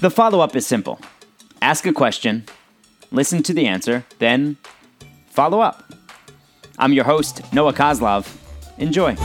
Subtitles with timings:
[0.00, 1.00] The follow up is simple
[1.60, 2.44] ask a question,
[3.10, 4.56] listen to the answer, then
[5.26, 5.92] follow up.
[6.78, 8.32] I'm your host, Noah Coslov.
[8.78, 9.16] Enjoy.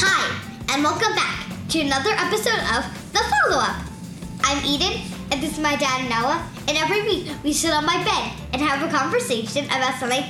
[0.00, 0.40] Hi,
[0.72, 3.84] and welcome back to another episode of The Follow Up.
[4.44, 8.02] I'm Eden, and this is my dad, Noah, and every week we sit on my
[8.02, 10.24] bed and have a conversation about something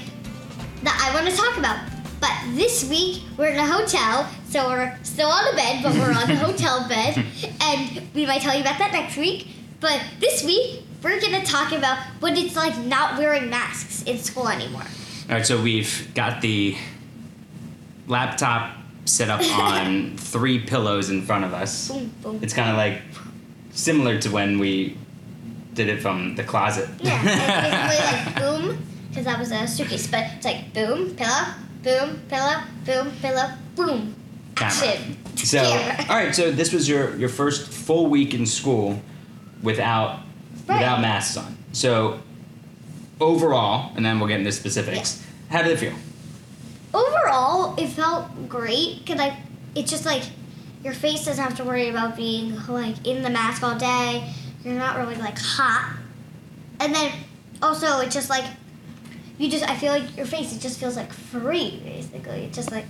[0.83, 1.79] that I want to talk about.
[2.19, 6.13] But this week we're in a hotel, so we're still on the bed, but we're
[6.13, 7.25] on the hotel bed,
[7.61, 9.47] and we might tell you about that next week.
[9.79, 14.49] But this week we're gonna talk about what it's like not wearing masks in school
[14.49, 14.83] anymore.
[15.29, 16.77] All right, so we've got the
[18.09, 21.89] laptop set up on three pillows in front of us.
[21.89, 22.39] Boom, boom.
[22.43, 23.03] It's kind of like
[23.71, 24.99] similar to when we
[25.75, 26.89] did it from the closet.
[26.99, 31.55] Yeah, it's basically like boom, because that was a suitcase, but it's like boom, pillow,
[31.85, 34.17] boom, pillow, boom, pillow, boom.
[34.55, 34.99] Camera.
[35.37, 36.07] So, Camera.
[36.09, 39.01] all right, so this was your your first full week in school
[39.63, 40.21] without
[40.67, 40.79] Right.
[40.79, 41.57] without masks on.
[41.73, 42.21] So,
[43.21, 45.23] overall, and then we'll get into specifics.
[45.49, 45.95] How did it feel?
[46.93, 49.35] Overall, it felt great because like
[49.75, 50.23] it's just like
[50.85, 54.33] your face doesn't have to worry about being like in the mask all day.
[54.65, 55.97] You're not really like hot,
[56.81, 57.13] and then
[57.63, 58.45] also it's just like
[59.39, 62.45] you just I feel like your face it just feels like free basically.
[62.45, 62.85] It's just like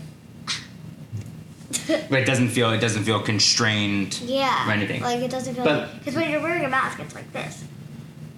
[2.09, 5.03] But it doesn't feel it doesn't feel constrained yeah, or anything.
[5.03, 7.65] like it doesn't feel But- like because when you're wearing a mask it's like this,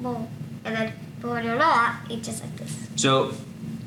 [0.01, 0.29] well,
[0.65, 2.75] and then but when you're not it's just like this.
[2.97, 3.33] So,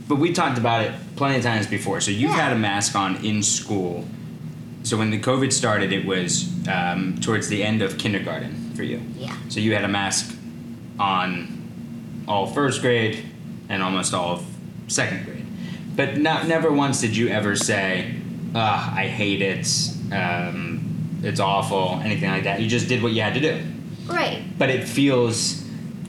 [0.08, 2.00] but we talked about it plenty of times before.
[2.02, 2.36] So you've Yeah.
[2.36, 4.06] had a mask on in school.
[4.84, 9.02] So when the COVID started, it was um, towards the end of kindergarten for you.
[9.18, 9.36] Yeah.
[9.50, 10.36] So you had a mask
[11.00, 13.24] on all first grade
[13.70, 14.46] and almost all of
[14.88, 15.46] second grade.
[15.96, 18.16] But not never once did you ever say,
[18.56, 19.68] "Ugh, I hate it.
[20.12, 22.62] Um, it's awful." Anything like that.
[22.62, 23.62] You just did what you had to do
[24.08, 24.42] Right.
[24.58, 25.64] but it feels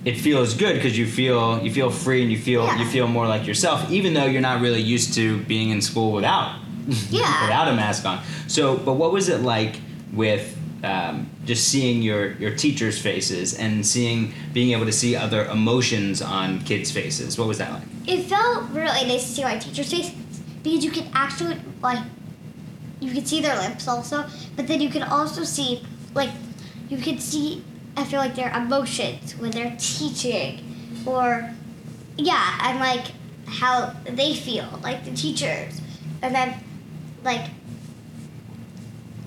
[0.04, 2.78] it feels good because you feel you feel free and you feel Yeah.
[2.80, 6.12] you feel more like yourself even though you're not really used to being in school
[6.12, 6.56] without
[7.10, 7.42] Yeah.
[7.42, 9.80] without a mask on so but what was it like
[10.12, 10.44] with
[10.84, 16.20] um, just seeing your your teachers faces and seeing being able to see other emotions
[16.22, 19.90] on kids faces what was that like It felt really nice to see my teacher's
[19.90, 20.10] face
[20.62, 22.02] because you could actually like
[23.00, 24.24] you could see their lips also,
[24.56, 25.84] but then you could also see
[26.14, 26.30] like
[26.88, 27.62] you could see
[27.96, 31.50] I feel like their emotions when they're teaching or
[32.18, 33.12] yeah, and like
[33.46, 35.80] how they feel, like the teachers.
[36.22, 36.54] And then
[37.22, 37.50] like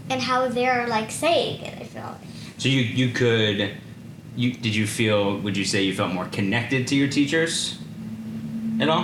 [0.10, 2.18] and how they're like saying it, I feel like.
[2.58, 3.76] so you you could
[4.36, 7.78] you did you feel would you say you felt more connected to your teachers
[8.80, 9.04] at all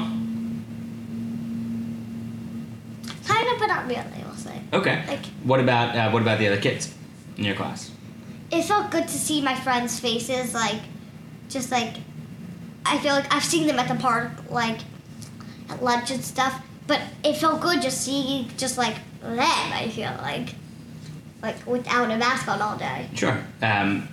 [3.26, 4.62] Kind of but not really, Say.
[4.74, 6.94] okay Like what about uh, what about the other kids
[7.38, 7.92] in your class
[8.52, 10.80] it felt good to see my friends' faces, like,
[11.50, 11.96] just like,
[12.86, 14.80] I feel like I've seen them at the park, like,
[15.70, 19.40] at lunch and stuff, but it felt good just seeing, just like, them,
[19.74, 20.50] I feel like,
[21.42, 23.10] like, without a mask on all day.
[23.16, 23.44] Sure.
[23.62, 24.08] Um,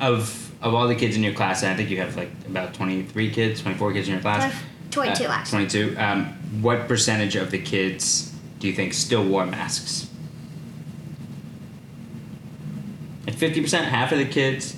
[0.00, 2.72] of of all the kids in your class, and I think you have like about
[2.74, 4.52] twenty three kids, twenty four kids in your class.
[4.90, 5.66] Twen- 22, actually.
[5.66, 5.96] Twenty two.
[5.98, 6.26] Um,
[6.60, 8.31] what percentage of the kids
[8.62, 10.08] do you think still wore masks?
[13.36, 14.76] Fifty percent, half of the kids,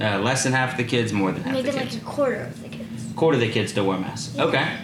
[0.00, 1.76] uh, less than half of the kids, more than half Maybe the kids.
[1.76, 2.02] Maybe like kids.
[2.02, 3.04] a quarter of the kids.
[3.14, 4.34] Quarter of the kids still wear masks.
[4.34, 4.44] Yeah.
[4.44, 4.76] Okay.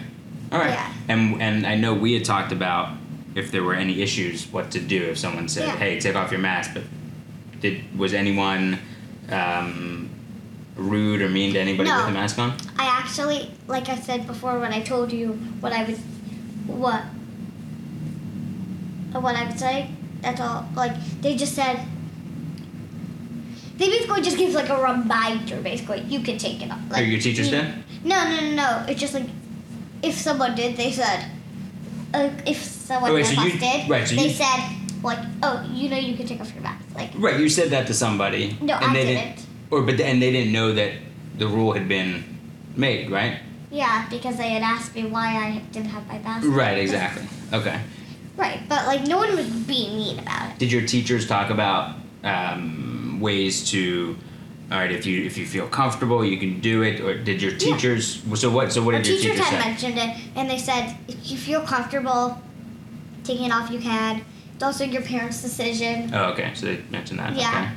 [0.51, 0.69] All right.
[0.69, 0.93] Yeah.
[1.07, 2.95] And and I know we had talked about
[3.33, 5.75] if there were any issues, what to do if someone said, Yeah.
[5.77, 6.83] "Hey, take off your mask." But
[7.59, 8.77] did was anyone
[9.31, 10.11] um,
[10.75, 11.97] rude or mean to anybody No.
[11.97, 12.53] with a mask on?
[12.77, 15.97] I actually, like I said before when I told you what I was,
[16.67, 17.03] what,
[19.21, 19.89] what I would say,
[20.21, 21.79] that's all, like, they just said,
[23.77, 26.79] they basically just give like a reminder, basically, you can take it off.
[26.89, 27.61] Like, Are your teachers you-?
[28.03, 29.25] No, no, no, no, it's just like,
[30.01, 31.25] if someone did, they said,
[32.13, 34.59] uh, if someone Oh, wait, so you- did, right, so they you- said,
[35.03, 36.83] like, oh, you know you can take off your mask.
[36.95, 37.37] Like, Right.
[37.39, 38.55] You said that to somebody.
[38.61, 39.45] no, and I they didn't.
[39.69, 40.91] Or but and they didn't know that
[41.37, 42.23] the rule had been
[42.77, 43.39] made, right?
[43.71, 46.45] Yeah, because they had asked me why I didn't have my mask.
[46.47, 46.77] Right.
[46.77, 47.23] Exactly.
[47.51, 47.79] Okay.
[48.35, 50.57] Right, but like no one was being mean about it.
[50.59, 54.17] Did your teachers talk about um, ways to?
[54.71, 56.99] All right, if you if you feel comfortable, you can do it.
[57.01, 57.57] Or did your Yeah.
[57.59, 58.21] teachers?
[58.35, 58.71] So what?
[58.71, 59.69] So what Our did your teachers teachers had say?
[59.69, 62.41] mentioned it, and they said if you feel comfortable
[63.23, 64.23] taking it off, you can.
[64.55, 66.09] It's also your parents' decision.
[66.13, 66.51] Oh, okay.
[66.55, 67.35] So they mentioned that.
[67.35, 67.71] Yeah.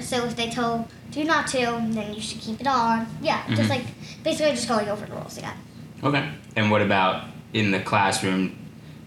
[0.00, 1.58] So if they told you not to,
[1.90, 3.06] then you should keep it on.
[3.22, 3.56] Yeah, Mhm.
[3.56, 3.84] just like
[4.22, 5.54] basically just going over the rules again.
[6.04, 6.18] Okay.
[6.18, 6.28] Okay.
[6.54, 7.24] And what about
[7.54, 8.54] in the classroom?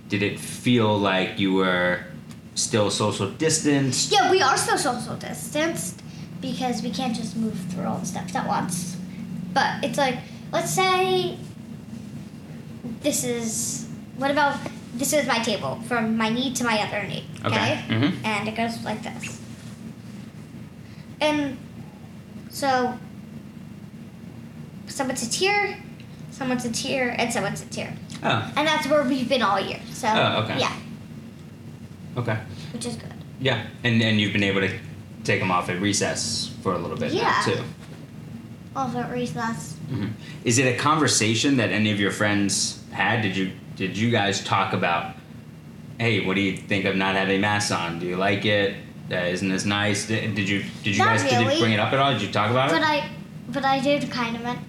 [0.09, 2.03] Did it feel like you were
[2.55, 4.11] still social distanced?
[4.11, 6.01] Yeah, we are still social distanced
[6.41, 8.97] because we can't just move through all the steps at once.
[9.53, 10.17] But it's like,
[10.51, 11.37] let's say
[13.01, 14.57] this is what about
[14.95, 17.25] this is my table from my knee to my other knee.
[17.45, 18.13] Okay, mhm.
[18.23, 19.39] And it goes like this.
[21.21, 21.57] And
[22.49, 22.97] so
[24.87, 25.77] someone sits here,
[26.31, 27.93] someone sits here, and someone sits here.
[28.23, 29.79] Oh, And that's where we've been all year.
[29.91, 30.59] So Oh, okay.
[30.59, 30.73] yeah,
[32.17, 32.37] okay.
[32.73, 33.13] which is good.
[33.39, 34.71] Yeah, and and you've been able to
[35.23, 37.41] take them off at recess for a little bit now, Yeah.
[37.45, 37.63] too.
[38.75, 39.75] Also at recess.
[39.91, 40.11] Mhm.
[40.43, 43.21] Is it a conversation that any of your friends had?
[43.21, 45.15] Did you did you guys talk about?
[45.99, 47.99] Hey, what do you think of not having masks on?
[47.99, 48.75] Do you like it?
[49.11, 50.05] Uh, isn't this nice?
[50.07, 51.59] Did, did you did you Not guys did you really.
[51.59, 52.11] bring it up at all?
[52.13, 52.87] Did you talk about But it?
[52.87, 53.09] I,
[53.49, 54.59] but I did kind of, men-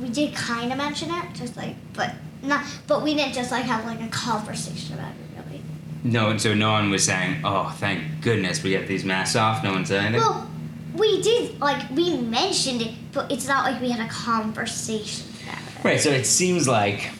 [0.00, 2.12] we did kind of mention it, just like, but
[2.42, 5.62] not, but we didn't just like have like a conversation about it really.
[6.04, 9.64] No, and so no one was saying, "Oh, thank goodness we get these masks off."
[9.64, 10.20] No one said anything.
[10.20, 10.48] Well,
[10.94, 15.58] we did like we mentioned it, but it's not like we had a conversation about
[15.58, 15.84] it.
[15.84, 17.10] Right, so it seems like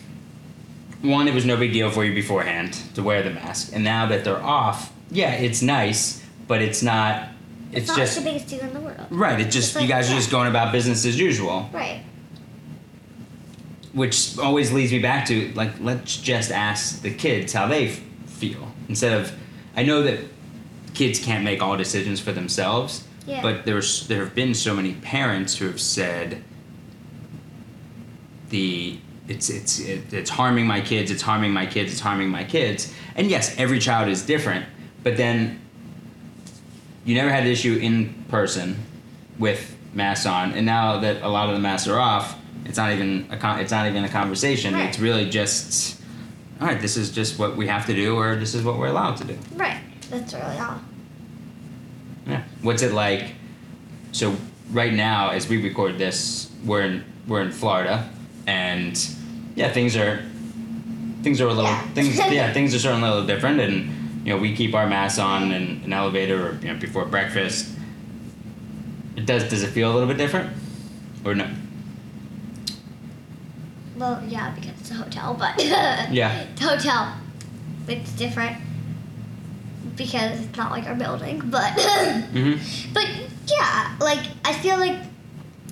[1.03, 4.07] one, it was no big deal for you beforehand to wear the mask, and now
[4.07, 7.29] that they're off, yeah, it's nice, but it's not.
[7.73, 9.07] It's, It's, not just the biggest deal in the world.
[9.11, 9.41] right.
[9.41, 12.01] It just like, you guys are just going about business as usual, Right.
[13.93, 18.01] Which always leads me back to like let's just ask the kids how they f-
[18.27, 19.33] feel instead of.
[19.77, 20.21] I know that
[20.95, 23.43] kids can't make all decisions for themselves, Yeah.
[23.43, 26.43] but there's there have been so many parents who have said
[28.51, 28.99] the
[29.29, 32.93] it's it's it, it's harming my kids it's harming my kids it's harming my kids
[33.17, 34.65] and yes every child is different
[35.03, 35.61] but then
[37.05, 38.77] you never had an issue in person
[39.39, 42.93] with masks on and now that a lot of the masks are off it's not
[42.93, 44.89] even a con- it's not even a conversation Right.
[44.89, 46.01] it's really just
[46.61, 48.89] all right this is just what we have to do or this is what we're
[48.89, 49.79] allowed to do Right.
[50.11, 50.81] That's really all.
[52.29, 52.43] yeah.
[52.63, 53.33] What's it like?
[54.13, 54.37] So
[54.73, 58.09] right now, as we record this, we're in we're in Florida,
[58.47, 58.95] and
[59.57, 60.23] yeah, things are
[61.23, 61.83] things are a little Yeah.
[61.95, 65.19] things yeah things are certainly a little different, and you know we keep our masks
[65.19, 67.69] on in an elevator or you know before breakfast.
[69.17, 70.51] It does does it feel a little bit different,
[71.25, 71.49] or no?
[73.97, 76.45] Well, yeah, because it's a hotel, but Yeah.
[76.57, 77.15] the hotel,
[77.89, 78.59] it's different
[79.97, 82.93] because it's not like our building, but Mm-hmm.
[82.93, 83.07] but
[83.47, 84.99] yeah, like I feel like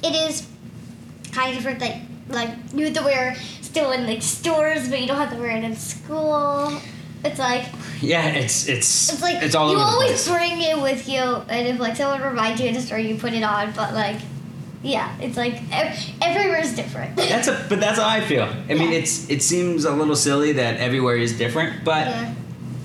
[0.03, 0.47] it is
[1.33, 1.81] kind of different.
[1.81, 1.97] Like
[2.29, 5.57] like you have to wear still in like stores, but you don't have to wear
[5.57, 6.73] it in school.
[7.25, 7.67] It's like
[8.01, 11.79] Yeah, it's it's it's like it's all you always bring it with you, and if
[11.79, 13.73] like someone reminds you in the store, you put it on.
[13.73, 14.17] But like,
[14.85, 17.17] yeah, it's like ev- everywhere's different.
[17.33, 18.45] That's a but that's how I feel.
[18.71, 22.07] I mean, it's it seems a little silly that everywhere is different, but.
[22.07, 22.35] yeah.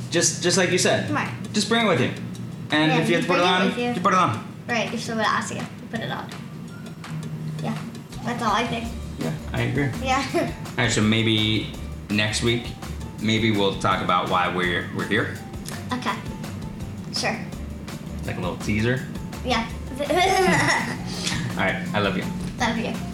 [0.09, 1.07] Just just like you said.
[1.11, 1.29] Right.
[1.53, 2.09] Just bring it with you.
[2.71, 3.93] And Yeah, if you have to put it on, you.
[3.93, 4.41] you put it on.
[4.67, 5.61] Right, if someone asks you,
[5.91, 6.25] put it on.
[7.61, 7.77] Yeah,
[8.25, 8.85] that's all I think.
[9.19, 9.89] Yeah, I agree.
[10.01, 10.25] Yeah.
[10.81, 11.69] Alright, so maybe
[12.09, 12.63] next week,
[13.21, 15.37] maybe we'll talk about why we're we're here.
[15.93, 16.15] okay.
[17.13, 17.37] Sure.
[18.25, 19.05] Like a little teaser.
[19.45, 19.69] Yeah.
[21.59, 22.23] Alright, I love you.
[22.57, 23.08] Love you.